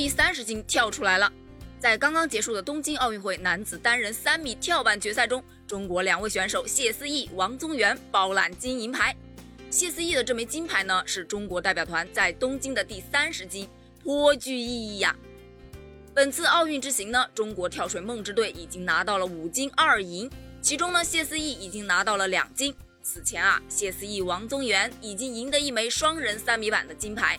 [0.00, 1.30] 第三十金跳出来了。
[1.78, 9.14] 在刚刚结束的东京奥运会男子单人三米跳板决赛中，中国两位选手谢思义、王宗源包揽金银牌。
[9.68, 13.68] 谢思义的这枚金牌呢，是中国代表团在东京的第三十金，
[14.02, 15.14] 颇具意义呀。
[16.14, 20.30] 本次奥运之行呢，中国跳水梦之队已经拿到了五金二银，
[20.62, 22.74] 其中呢，谢思义已经拿到了两金。
[23.02, 27.38] 此前啊，谢思义、王宗源已经赢得一枚双人三米板的金牌。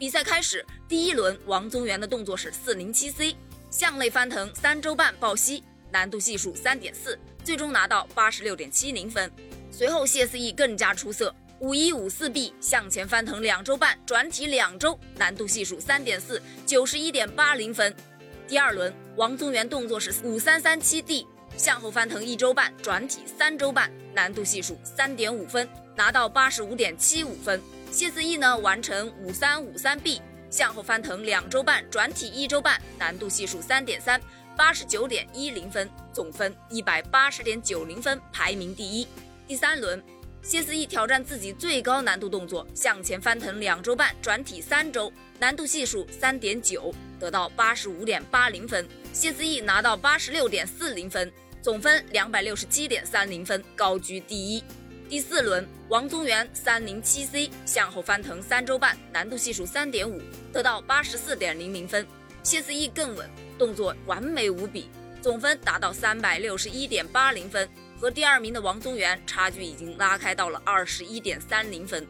[0.00, 3.36] 比赛开始，第一轮王宗源的动作是四零七 C。
[3.70, 9.30] 向内翻腾三周半抱膝，难度系数三点四，最终拿到八十六点七零分。
[9.70, 17.94] 随后谢思义更加出色，五一五四 B 向前翻腾两周半转体两周，难度系数三点四，九十一点八零分。
[18.48, 21.26] 第二轮王宗源动作是五三三七 D
[21.58, 27.60] 向后翻腾一周半转体三周半，难度系数三点五分，拿到八十五点七五分。
[27.90, 30.20] 谢思义呢完成五三五三 B。
[30.50, 34.20] 向后翻腾两周半，转体一周半，难度系数三点三，
[34.56, 39.06] 八十九点一零分，总分一百八十点九零分，排名第一。
[39.46, 40.02] 第三轮，
[40.42, 48.84] 谢思义挑战自己最高难度动作，向前翻腾两周半，转体三周，难度系数三点九，得到八十五点八零分。
[49.12, 54.64] 谢思义拿到八十六点四零分，总分两百六十七点三零分，高居第一。
[55.10, 60.22] 第四轮，王宗源三零七 C 向后翻腾三周半，难度系数三点五，
[60.54, 62.06] 得到八十四点零零分。
[62.42, 64.88] 谢思义更稳，动作完美无比，
[65.20, 67.68] 总分达到三百六十一点八零分，
[68.00, 72.06] 和第二名的王宗源差距已经拉开到了二十一点三零分。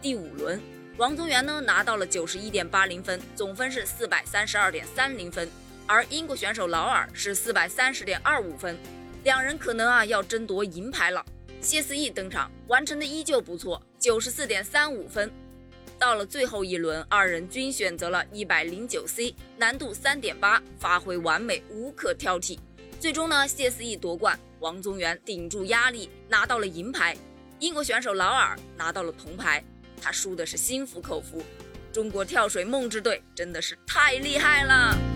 [0.00, 0.60] 第五轮，
[0.98, 5.48] 王宗源呢拿到了九十一点八零分，总分是四百三十二点三零分，
[5.86, 8.78] 而英国选手劳尔是四百三十点二五分，
[9.22, 11.24] 两人可能啊要争夺银牌了。
[11.60, 15.30] 谢思义登场，完成的依旧不错，九十四点三五分。
[15.98, 22.58] 到了最后一轮，二人均选择了一百零九 C，难度三点八，发挥完美，无可挑剔。
[23.00, 27.16] 最终呢，谢思义夺冠，王宗源顶住压力拿到了银牌，
[27.60, 29.62] 英国选手劳尔拿到了铜牌，
[30.00, 31.42] 他输的是心服口服。
[31.92, 35.13] 中国跳水梦之队真的是太厉害了！